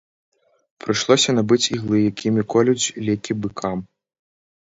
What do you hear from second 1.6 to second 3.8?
іглы, якімі колюць лекі быкам.